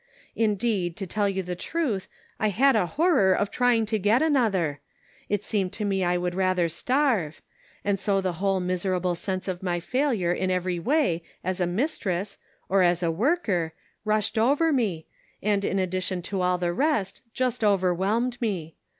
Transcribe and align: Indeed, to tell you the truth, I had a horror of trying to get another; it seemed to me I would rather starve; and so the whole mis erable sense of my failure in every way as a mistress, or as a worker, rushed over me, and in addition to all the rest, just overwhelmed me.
Indeed, 0.35 0.97
to 0.97 1.05
tell 1.05 1.29
you 1.29 1.43
the 1.43 1.55
truth, 1.55 2.07
I 2.39 2.47
had 2.47 2.75
a 2.75 2.87
horror 2.87 3.33
of 3.33 3.51
trying 3.51 3.85
to 3.85 3.99
get 3.99 4.23
another; 4.23 4.79
it 5.29 5.43
seemed 5.43 5.73
to 5.73 5.85
me 5.85 6.03
I 6.03 6.17
would 6.17 6.33
rather 6.33 6.67
starve; 6.69 7.43
and 7.85 7.99
so 7.99 8.19
the 8.19 8.33
whole 8.41 8.59
mis 8.59 8.83
erable 8.83 9.15
sense 9.15 9.47
of 9.47 9.61
my 9.61 9.79
failure 9.79 10.31
in 10.33 10.49
every 10.49 10.79
way 10.79 11.21
as 11.43 11.61
a 11.61 11.67
mistress, 11.67 12.39
or 12.67 12.81
as 12.81 13.03
a 13.03 13.11
worker, 13.11 13.73
rushed 14.03 14.39
over 14.39 14.73
me, 14.73 15.05
and 15.39 15.63
in 15.63 15.77
addition 15.77 16.23
to 16.23 16.41
all 16.41 16.57
the 16.57 16.73
rest, 16.73 17.21
just 17.31 17.63
overwhelmed 17.63 18.41
me. 18.41 18.77